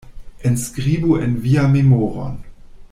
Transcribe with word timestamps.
Enskribu 0.49 1.19
en 1.27 1.37
vian 1.45 1.69
memoron. 1.77 2.35